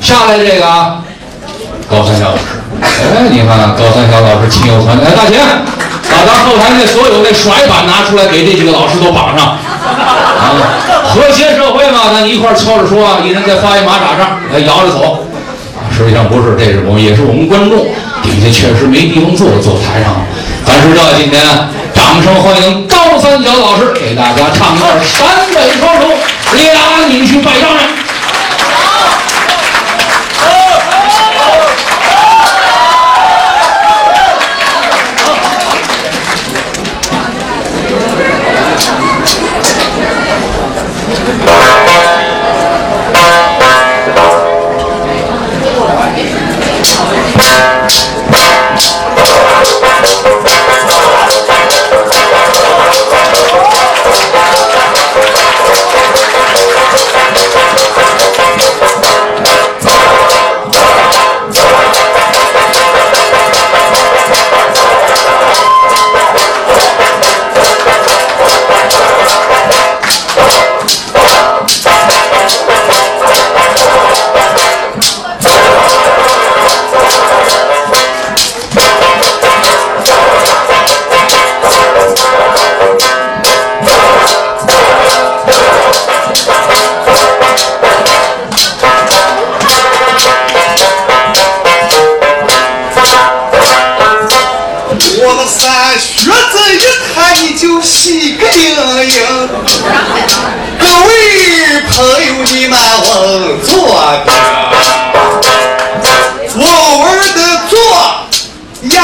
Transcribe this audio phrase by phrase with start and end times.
[0.00, 0.66] 下来这个
[1.88, 2.42] 高三小老师，
[2.80, 5.38] 哎，你看高三小老师亲友团，哎，大秦，
[6.10, 9.46] 把咱后台那所有那甩板拿出来，给这几个老师都绑上。
[9.46, 10.56] 啊，
[11.04, 15.26] 和谐社会嘛，咱一块儿敲着说，一人再发一马扎上，来摇着走。
[15.94, 17.86] 实际上不是，这是我们也是我们观众，
[18.22, 20.20] 底下确实没地方坐，坐台上了。
[20.64, 21.42] 咱是这今天
[21.92, 26.08] 掌声欢迎高三小老师给大家唱段陕北双手，
[26.54, 27.84] 俩女婿拜丈人。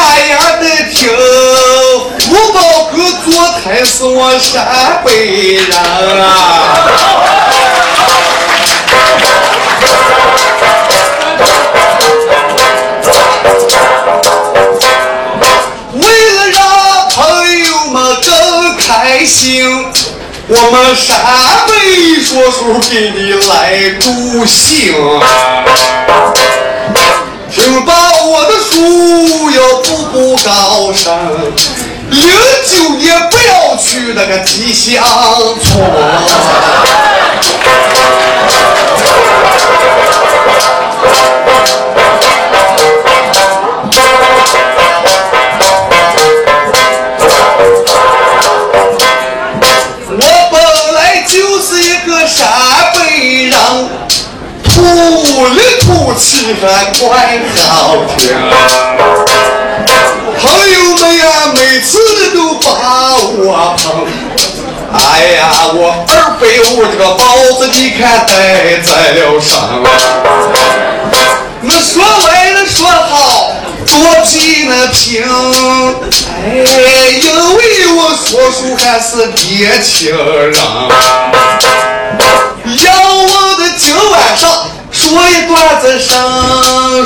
[0.09, 0.65] 哎呀的
[0.95, 1.11] 听，
[2.19, 2.59] 福宝
[2.95, 3.29] 哥坐
[3.61, 5.13] 台是我陕北
[5.55, 6.27] 人啊。
[15.93, 16.59] 为了让
[17.11, 17.19] 朋
[17.61, 19.93] 友们更开心，
[20.49, 21.15] 我们陕
[21.67, 24.95] 北说书给你来助兴。
[27.59, 27.93] 听到
[28.25, 31.13] 我的书要步步高升，
[32.09, 32.23] 零
[32.65, 35.03] 九年不要去那个吉祥
[35.61, 35.85] 村。
[56.55, 58.35] 还怪好听。
[60.41, 61.99] 朋友们呀，每次
[62.35, 62.67] 都把
[63.39, 64.07] 我捧。
[64.93, 64.97] 哎
[65.37, 65.41] 呀，
[65.75, 65.79] 我
[66.09, 67.21] 二百五这个包
[67.59, 69.83] 子，你看戴在了上。
[71.61, 73.53] 那说来了说好，
[73.85, 75.23] 做皮那平。
[76.47, 76.47] 哎，
[77.21, 77.27] 因
[77.57, 77.59] 为
[77.95, 80.55] 我说书还是年轻人。
[82.69, 83.48] 要我
[85.09, 86.15] 说一段子声，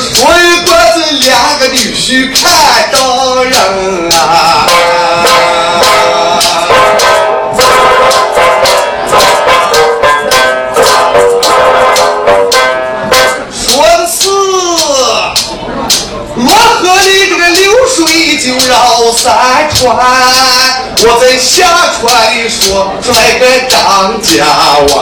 [0.00, 4.66] 说一段子两个女婿看到人啊。
[13.52, 14.28] 说的是
[16.34, 19.96] 罗河里这个流水就绕三川，
[21.04, 21.68] 我在下
[22.00, 24.44] 川里说拽个张家
[24.92, 25.00] 湾，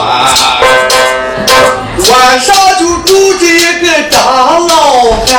[2.09, 4.19] 晚上就住着一个张
[4.67, 5.29] 老汉，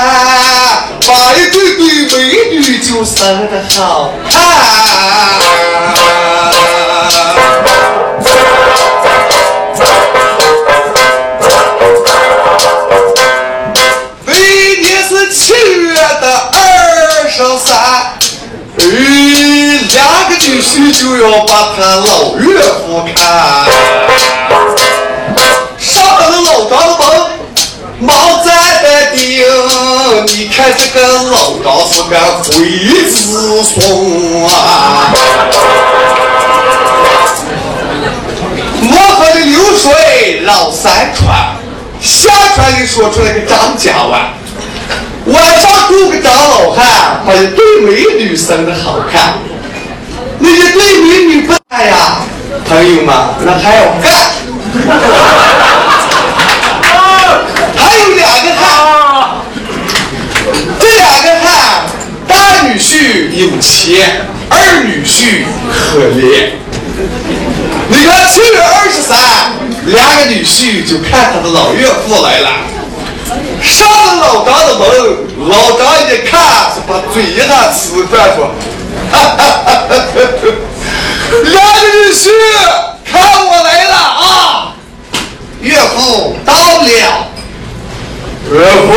[1.07, 2.17] 把一对对美
[2.51, 4.33] 女就生得好看。
[14.25, 14.33] 那
[14.81, 17.71] 年是七月的二十三，
[18.79, 18.83] 哎，
[19.91, 19.99] 两
[20.29, 23.21] 个女婿就要把他老岳父看。
[28.03, 28.13] 毛
[28.45, 28.51] 在
[28.83, 29.45] 的顶，
[30.27, 32.17] 你看这个老张是个
[32.49, 32.51] 鬼
[33.09, 35.15] 子孙啊！
[38.81, 41.55] 漠河的流水老三川，
[42.01, 44.35] 下川里说出来个张家湾。
[45.27, 49.35] 晚上住个张老汉，把一对美女生的好看。
[50.41, 52.23] 那一对美女不干呀，
[52.69, 53.15] 朋友们，
[53.45, 54.11] 那还要干。
[58.03, 59.37] 还有两个汉，
[60.81, 61.87] 这两个汉，
[62.27, 66.51] 大女婿有钱，二女婿可怜。
[67.89, 69.17] 你看七月二十三，
[69.87, 72.51] 两个女婿就看他的老岳父来了。
[73.63, 74.89] 上了老张的门，
[75.49, 76.41] 老张一看
[76.75, 78.51] 是把嘴一下吃断说
[79.13, 80.25] ：“哈哈哈哈哈！
[81.45, 82.27] 两个女婿，
[83.05, 84.75] 看我来了啊！
[85.61, 87.29] 岳父到了，
[88.51, 88.91] 岳父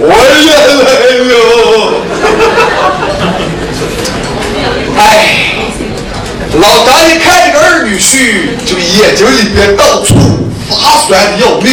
[0.00, 0.80] 我也来了。
[4.98, 5.02] 哎，
[6.60, 10.14] 老张一看这个二女婿，就眼睛里边到处
[10.68, 11.66] 发酸的要命。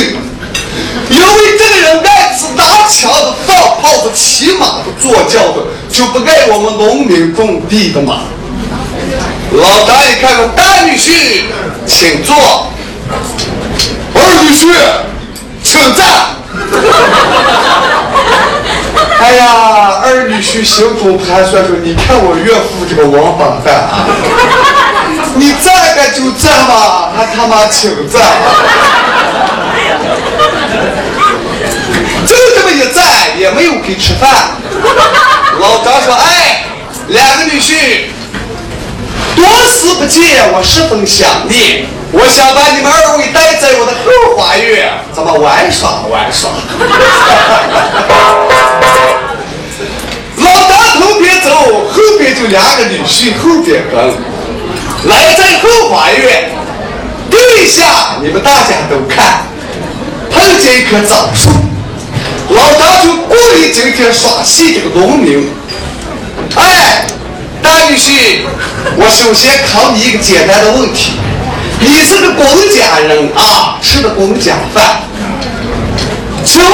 [1.09, 8.21] 因为这个人爱吃拿枪的、放炮的、骑马的、坐轿的，就不爱我们农民种地的嘛。
[9.51, 11.43] 老张一看，大女婿，
[11.85, 12.35] 请坐。
[14.13, 14.67] 二女婿，
[15.63, 16.44] 请站。
[19.19, 24.05] 哎呀，二女婿心中盘算说：“你看我岳父这个王八蛋啊，
[25.35, 28.21] 你站个就站吧，还他妈请站。
[32.27, 33.03] ”就这么一站，
[33.39, 34.29] 也没有给吃饭。
[35.59, 36.65] 老张说：“哎，
[37.07, 38.07] 两个女婿，
[39.35, 41.85] 多时不见，我十分想念。
[42.17, 46.49] 我想把你们二位带在我的后花园，咱们玩耍玩耍。”
[50.37, 51.49] 老张头边走，
[51.91, 54.13] 后边就两个女婿后边跟。
[55.09, 56.49] 来在后花园，
[57.29, 59.43] 对下你们大家都看，
[60.31, 61.49] 碰见一棵枣树。
[62.49, 65.49] 老张就故意今天耍戏这个农民。
[66.55, 67.05] 哎，
[67.61, 68.39] 大女婿，
[68.97, 71.11] 我首先考你一个简单的问题：
[71.79, 75.01] 你是个公家人啊，吃的公家饭。
[76.43, 76.73] 请问，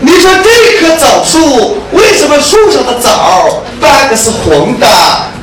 [0.00, 4.86] 你说这棵枣树为什么树上的枣半个是红的，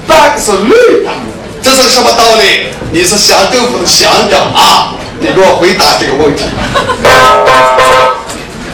[0.07, 1.12] 半个是绿的？
[1.62, 2.68] 这是什么道理？
[2.92, 6.44] 你是乡政府的乡长啊，你给我回答这个问题。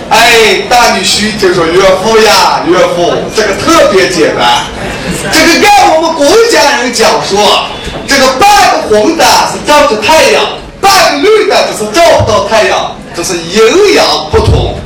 [0.10, 4.66] 哎，大女婿就说：“岳父呀，岳父，这个特别简单。
[5.32, 7.68] 这个按我们国家人讲说，
[8.08, 10.44] 这个半个红的是照着太阳，
[10.80, 14.80] 半个绿的就是照不到太阳，这是营养不同。”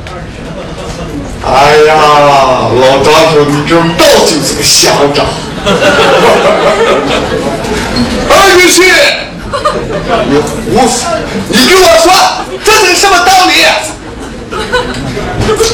[1.46, 5.26] 哎呀，老张说：“你这倒就是个乡长。”
[8.28, 8.82] 二女婿，
[10.28, 11.06] 你胡说！
[11.50, 12.12] 你给我说，
[12.64, 13.54] 这是什么道理？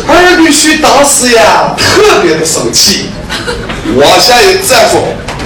[0.07, 3.09] 二女婿当时呀，特别的生气，
[3.95, 5.01] 往下一站说：“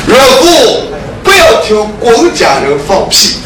[0.07, 0.83] 岳父，
[1.23, 3.37] 不要听公家人放屁。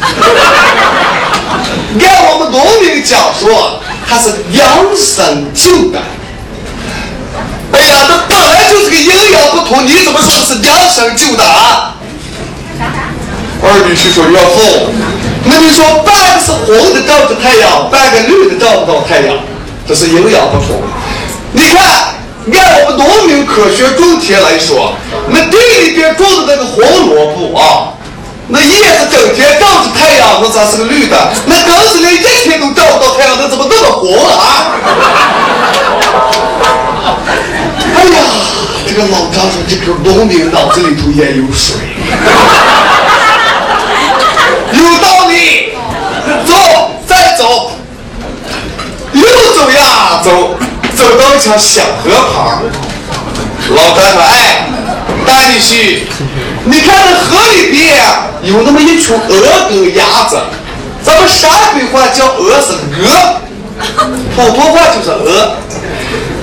[2.00, 4.66] 按我们农民讲说，他是量
[4.96, 5.98] 身救的。
[7.72, 11.96] 哎呀，这本来就是个营养不同，你怎么说是量身救的啊？”
[13.62, 14.90] 二女婿说：“岳父，
[15.44, 19.36] 那你说半个是红的照着太阳，半个绿的照不到太阳。”
[19.86, 20.80] 这是营养不同。
[21.52, 22.14] 你看，
[22.52, 24.92] 按我们农民科学种田来说，
[25.28, 27.92] 那地里边种的那个红萝卜啊，
[28.48, 28.66] 那叶
[28.98, 31.16] 子整天照着太阳，那咋是个绿的？
[31.46, 34.78] 那根是连一天都照不到太阳，那怎么那么红啊？
[37.96, 38.18] 哎呀，
[38.86, 41.76] 这个老张说，这个农民脑子里头也有水，
[44.72, 45.70] 有道理。
[46.46, 46.54] 走，
[47.06, 47.72] 再走。
[49.12, 49.26] 又
[49.60, 50.30] 走呀走，
[50.96, 52.62] 走到一条小河旁。
[53.76, 54.68] 老张说：“哎，
[55.26, 55.98] 大女婿，
[56.64, 57.94] 你看那河里边
[58.42, 60.40] 有那么一群鹅跟鸭子，
[61.04, 63.40] 咱们陕北话叫鹅是鹅，
[64.34, 65.56] 普通话就是鹅。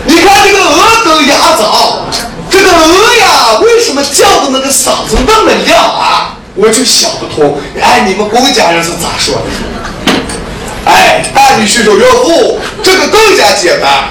[0.06, 2.06] 你看这个鹅跟鸭子啊，
[2.52, 6.38] 这个鹅呀，为什么叫的那个嗓子那么亮啊？
[6.54, 7.60] 我就想不通。
[7.82, 9.42] 哎，你们公家人是咋说的？”
[10.88, 14.10] 哎，大女婿说：“岳父，这个更加简单。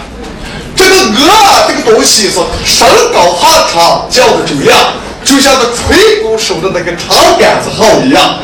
[0.76, 2.34] 这个鹅这个东西是
[2.66, 4.92] 身高哈长，叫的就亮，
[5.24, 8.38] 就像那吹鼓手的那个长杆子号一样，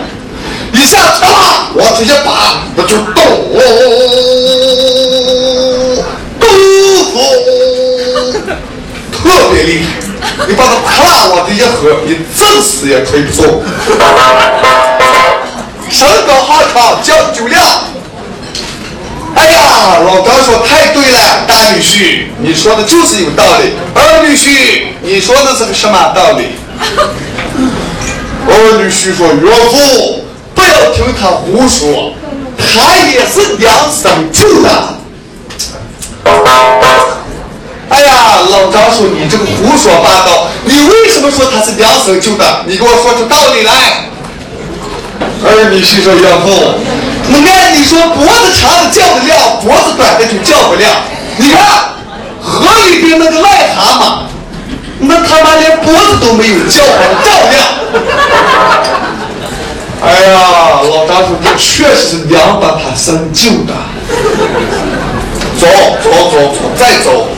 [0.72, 3.14] 一下唰啦往这一拔，那就咚
[6.40, 6.48] 咚
[7.12, 7.22] 咚，
[9.12, 9.20] 特
[9.52, 9.86] 别厉害。
[10.48, 13.62] 你把它啪啦往这一合，你怎死也吹不动。
[15.90, 17.60] 身高哈长，叫的就亮。”
[19.42, 23.72] 哎呀，老张说太对了，大女婿，你说的就是有道理。
[23.92, 26.44] 二女婿，你说的是个什么道理？
[28.46, 32.12] 二女婿说：“岳父，不要听他胡说，
[32.56, 34.70] 他也是娘生舅的。”
[37.88, 42.64] 哎呀，老张说你这个胡说八道，你为什么说他是两省救的？
[42.68, 44.06] 你给我说出道理来。
[45.44, 46.74] 二女婿说：“岳父。”
[47.28, 50.90] 那按你说，脖子长的叫的亮，脖子短的就叫不亮。
[51.36, 51.58] 你看
[52.40, 54.18] 河里边那个癞蛤蟆，
[55.00, 57.54] 那他妈连脖子都没有，叫唤照亮。
[60.04, 60.34] 哎呀，
[60.82, 63.72] 老张说这确实是娘把他生就的。
[65.60, 65.66] 走
[66.02, 67.28] 走走走，再走，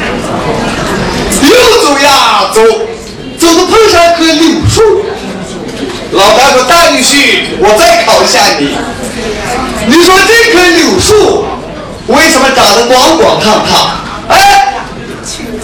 [1.43, 2.63] 又走呀走，
[3.39, 5.05] 走到碰上棵柳树。
[6.13, 8.75] 老大说：“大女婿，我再考一下你。
[9.87, 11.45] 你说这棵柳树
[12.07, 13.91] 为什么长得光光烫烫？
[14.29, 14.75] 哎，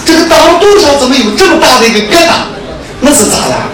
[0.04, 2.32] 这个当肚上怎么有这么大的一个疙瘩？
[3.00, 3.70] 那是咋了？”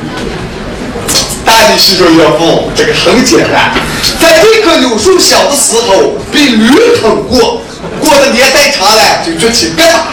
[1.45, 3.73] 大女婿说：“岳父，这个很简单，
[4.21, 6.69] 在这棵柳树小的时候被驴
[7.01, 7.63] 啃过，
[8.01, 10.07] 过的年代长了就就起疙瘩了。”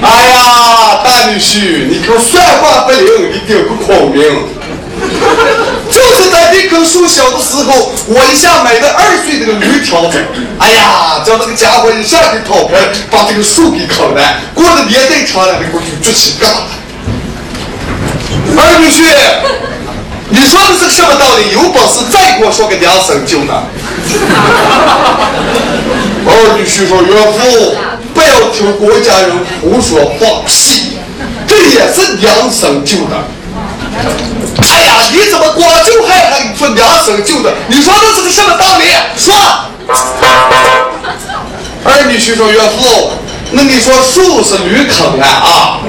[0.00, 4.22] 哎呀，大女婿，你可算话不灵，你顶个孔明。
[6.14, 10.24] 就是在这棵树小的时候，我一下买的二岁这个驴条子，
[10.60, 12.76] 哎呀，叫那个家伙一下给掏开，
[13.10, 14.22] 把这个树给啃了。
[14.54, 16.50] 过了年代长了，那过就起疙瘩。
[18.56, 19.02] 二女婿，
[20.28, 21.50] 你说的是什么道理？
[21.52, 23.64] 有本事再给我说个两声就呢。
[26.28, 27.74] 二女婿说：“岳父，
[28.14, 30.92] 不要听国家人胡说放屁，
[31.48, 33.16] 这也是娘生就的。”
[35.12, 37.52] 你怎么光就害他你说两声就的？
[37.68, 38.84] 你说这是个什么道理？
[39.16, 39.34] 说。
[41.84, 43.12] 二女婿说：“岳父，
[43.50, 45.80] 那你说树是驴啃的啊？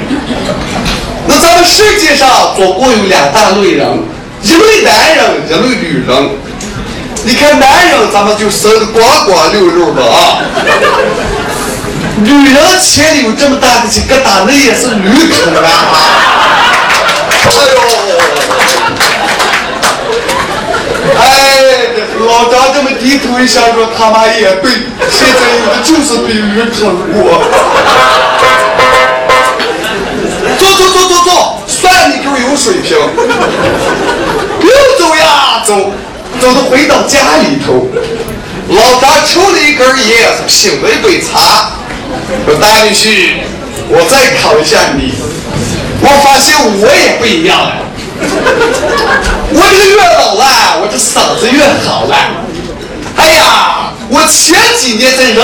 [1.26, 4.04] 那咱们世界上总共有两大类人，
[4.44, 6.30] 一类男人，一类女人。
[7.24, 10.44] 你看男人，咱们就生的光光溜溜的啊。
[12.18, 15.72] 女人前有这么大的几疙瘩，那也是驴啃的啊。
[17.30, 17.50] 哎呦，
[21.18, 21.24] 哎，
[22.26, 24.72] 老张这么低头一想说，他妈也对，
[25.10, 26.80] 现在有的就是被驴啃
[27.14, 27.42] 过。
[30.58, 32.98] 走走走走走，算你够有水平。
[34.62, 35.92] 又走呀走，
[36.40, 37.88] 走到回到家里头，
[38.70, 41.72] 老张抽了一根烟，品了一杯茶，
[42.46, 43.36] 说大女婿，
[43.90, 45.14] 我再考一下你。
[46.02, 47.76] 我发现我也不一样了，
[49.54, 52.16] 我这个越老了，我这嗓子越好了。
[53.18, 55.38] 哎呀，我前几年在人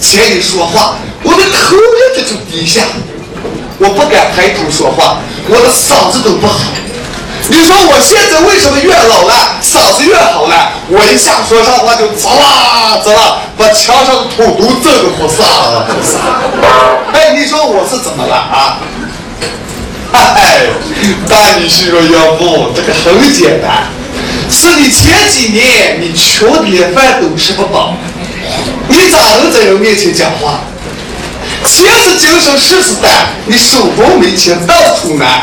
[0.00, 1.82] 前里说话，我的口音
[2.16, 2.82] 这就低下。
[3.78, 6.58] 我不敢抬头说话，我的嗓子都不好。
[7.48, 10.72] 你说我现在为什么越老了嗓子越好了？
[10.88, 15.86] 我一下说上话就滋啦滋啦，把墙上的土都震得活撒了。
[17.12, 18.78] 哎，你说我是怎么了啊？
[20.12, 20.66] 哎，
[21.28, 23.86] 大女婿说要不，这个很简单，
[24.50, 27.94] 是你前几年你穷的连饭都吃不饱，
[28.88, 30.60] 你咋能在人面前讲话？
[31.64, 35.42] 钱是精神，事是胆，你手中没钱到处难。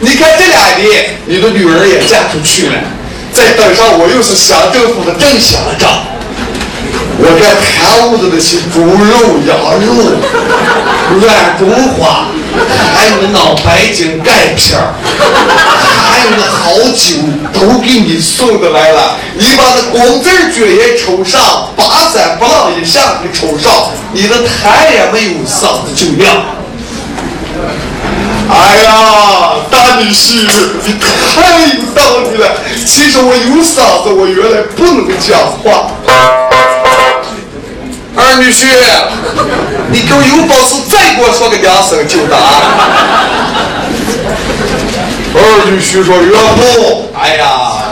[0.00, 2.74] 你看这两年，你的女儿也嫁出去了，
[3.32, 6.04] 再等上我又是乡政府的正乡长，
[7.18, 10.16] 我这贪污的那些猪肉、羊肉、
[11.20, 12.28] 软中华，
[12.94, 14.78] 还有那脑白金钙片，
[16.08, 17.16] 还有那好酒，
[17.52, 19.16] 都给你送的来了。
[19.34, 26.36] 你把那光字卷烟抽上，八三不浪一下给抽上，你的痰也没有，嗓子就亮。
[28.46, 30.46] 哎呀，大女婿，
[30.84, 32.46] 你太有道理了。
[32.86, 35.90] 其实我有嗓子，我原来不能讲话。
[38.16, 38.66] 二女婿，
[39.90, 42.62] 你给我有本事再给我说个两声就的啊！
[45.34, 47.82] 二女婿说：“岳父，哎呀，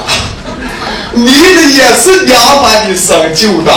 [1.13, 3.73] 你的也是娘把你生就的。”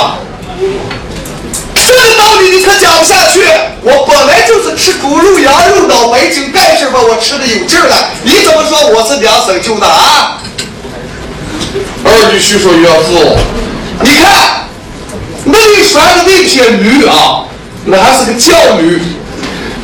[1.73, 3.41] 这个道理你可讲不下去。
[3.81, 8.09] 我本来就是吃狗肉、羊肉、脑白金、干事把我吃的有劲儿了。
[8.23, 10.37] 你怎么说我是娘生就的啊？
[12.03, 13.37] 二女婿说：“岳父，
[14.01, 14.64] 你看
[15.45, 17.45] 那你说的那匹驴啊，
[17.85, 18.99] 那还是个犟驴。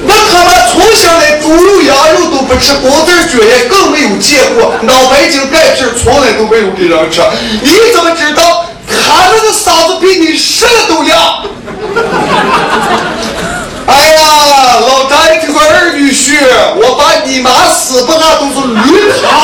[0.04, 7.22] 那他妈从小连猪肉、羊肉都不吃，光子血液更没有见过，脑白金、钙片从来都没有给人吃。
[7.62, 11.44] 你怎么知道他那个嗓子比你什么都亮？”
[13.86, 16.34] 哎呀，老张一听说二女婿，
[16.76, 19.41] 我把你妈死不那都是驴爬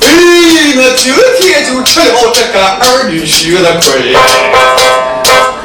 [0.00, 0.06] 哎，
[0.76, 3.60] 那今天就吃了这个儿女婿。
[3.60, 4.14] 的亏。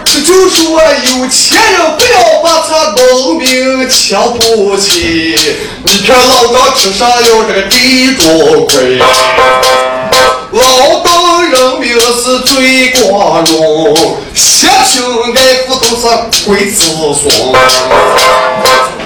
[0.04, 5.36] 这就说有钱人不要把他农民瞧不起。
[5.84, 7.16] 你看老张吃上了
[7.48, 8.98] 这个地主亏，
[10.52, 15.04] 劳动人民是最光荣，乡亲
[15.36, 15.38] 爱
[15.68, 16.02] 护都是
[16.48, 17.54] 鬼子孙。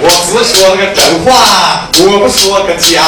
[0.02, 3.04] 我只说个真话，我不说个假，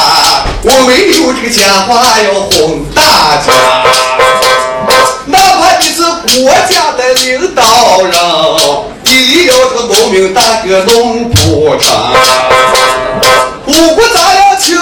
[0.62, 3.02] 我没有这个假话要哄大
[3.38, 3.48] 家。
[5.24, 7.62] 哪怕你是国家的领导
[8.02, 8.12] 人，
[9.04, 11.88] 你要这个农民大哥农不成，
[13.66, 14.76] 五谷杂粮青，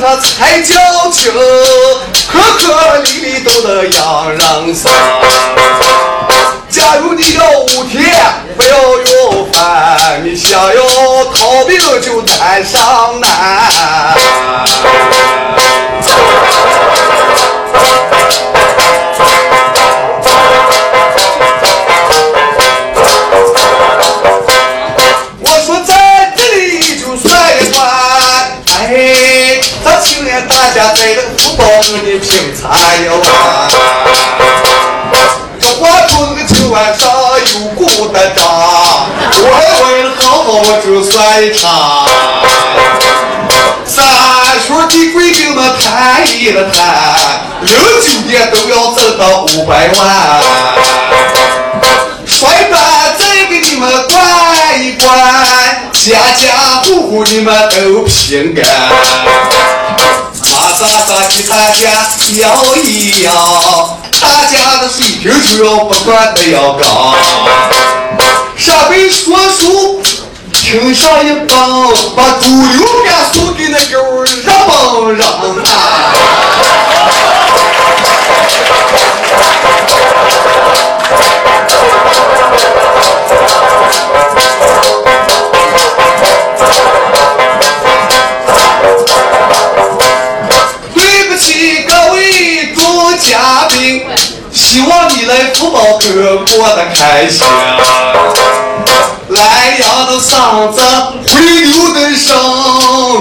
[0.00, 0.74] 他才叫
[1.12, 1.30] 亲，
[2.32, 4.90] 颗颗粒粒都得养人生。
[6.70, 8.00] 假如你要五天
[8.56, 8.89] 不要，
[10.50, 10.82] 想要
[11.26, 13.30] 逃命就难上难。
[25.38, 27.86] 我说在这里就算一算，
[28.80, 33.22] 哎，咱今年大家在这个福报给你品茶哟。
[41.40, 42.06] 就算一场。
[43.86, 44.04] 三
[44.66, 49.96] 叔的贵宾们谈一谈，零酒店都要挣到五百万。
[52.26, 58.90] 甩板再给你们管一管，家家户户你们都平安。
[60.52, 61.88] 马扎扎给大家
[62.36, 67.14] 摇一摇，大家的水平就要不断的要高。
[68.56, 70.02] 上回说书
[70.70, 71.82] 听上一帮，
[72.14, 75.74] 把猪油面送给那狗热嘣热啊！
[90.94, 94.06] 对不起各位众嘉宾，
[94.52, 97.44] 希望你来福宝哥过得开心。
[100.18, 100.80] 嗓子，
[101.28, 102.36] 回流的声，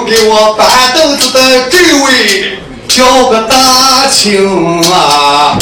[0.06, 5.58] 给我搬凳子的这位叫个大清啊！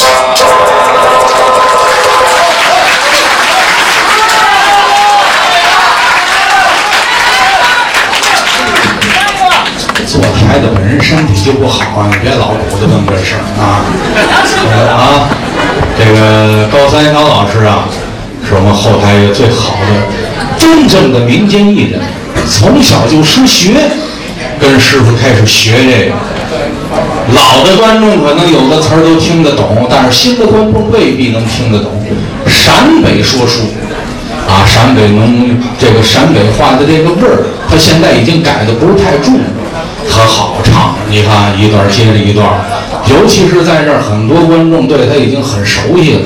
[10.06, 13.84] 坐台的本人身体就不好啊，你别老鼓捣这么个事儿啊。
[14.90, 15.28] 啊，
[15.98, 17.84] 这个高三小老师啊，
[18.48, 19.86] 是我们后台一个最好的、
[20.68, 21.98] 真正的民间艺人，
[22.46, 23.72] 从小就识学，
[24.60, 26.14] 跟师傅开始学这个。
[27.34, 31.90] 老的观众可能有的词儿都听得懂，但是新的观众未必能听得懂。
[32.46, 33.62] 陕北说书
[34.46, 39.44] 啊，陕北农这个陕北话的这个味儿，他现在已经改的不是太重了，
[40.06, 40.96] 可好唱。
[41.08, 42.46] 你看一段接着一段，
[43.08, 46.20] 尤其是在这儿，很多观众对他已经很熟悉了。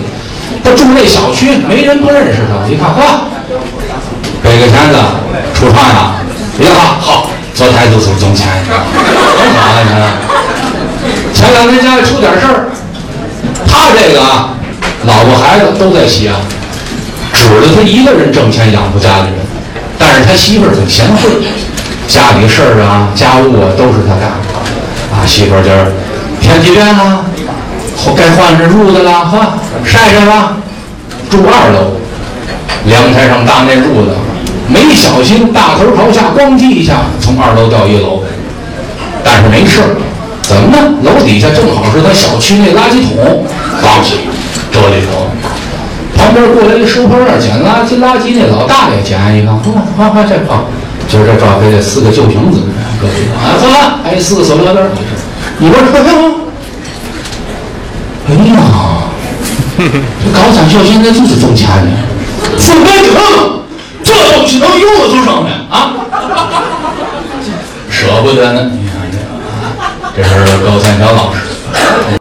[0.64, 2.66] 他住那小区，没人不认识他。
[2.68, 3.30] 一看，嚯，
[4.52, 4.98] 北个钱子
[5.54, 6.12] 出唱呀！
[6.58, 8.84] 你好好，坐台就走挣钱，干嘛
[9.90, 10.12] 呢？
[11.32, 12.68] 前两天家里出点事儿，
[13.66, 14.50] 他这个啊，
[15.06, 16.36] 老婆孩子都在西安，
[17.32, 19.40] 指着他一个人挣钱养活家里人，
[19.98, 21.30] 但是他媳妇儿挺贤惠，
[22.06, 24.28] 家里事儿啊、家务啊都是他干。
[25.16, 25.90] 啊，媳妇儿今儿
[26.42, 27.24] 天气变了，
[28.14, 30.52] 该换这褥子了，哈，晒晒吧。
[31.30, 31.96] 住二楼，
[32.84, 34.12] 阳台上搭那褥子，
[34.68, 38.22] 没小心大头朝下，咣叽一下从二楼掉一楼，
[39.24, 39.96] 但是没事儿。
[40.42, 40.76] 怎么呢？
[41.02, 43.46] 楼底下正好是他小区那垃圾桶，
[43.80, 44.18] 放起
[44.70, 45.30] 这里头。
[46.16, 50.64] 旁边过来一收破烂捡垃圾，垃圾那老大爷捡一看，嚯，好好这好，
[51.08, 52.60] 今儿这赵飞这四个旧瓶子，
[53.00, 54.90] 搁里头，啊，嚯，还四个塑料袋儿，
[55.58, 56.34] 你说这吗？
[58.28, 58.56] 哎呀，
[59.78, 61.90] 这高三小现在就是挣钱呢，
[62.58, 63.61] 怎么可
[64.02, 65.94] 这东西能用得出上来啊？
[67.90, 72.18] 舍不得呢，你看这，这是高三张老师。